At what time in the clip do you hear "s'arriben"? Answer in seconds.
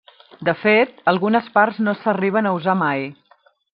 1.99-2.49